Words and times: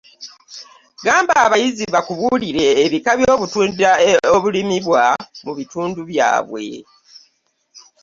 Gamba 1.05 1.33
abayizi 1.45 1.83
bakubuulire 1.95 2.65
ebika 2.83 3.11
by’obutunda 3.19 3.89
obulimibwa 4.35 5.03
mu 5.45 5.51
bitundu 5.59 5.99
byabwe. 6.09 6.65